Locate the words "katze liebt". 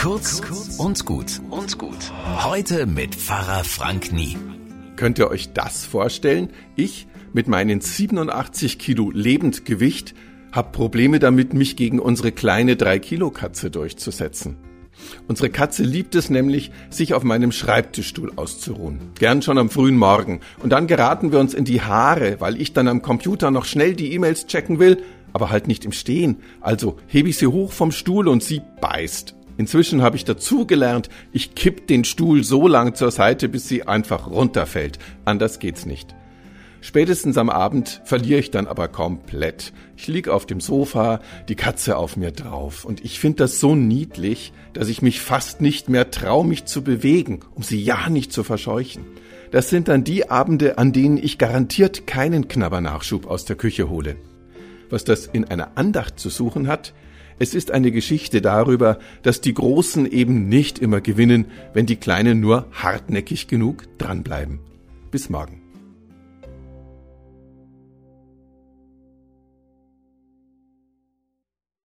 15.50-16.14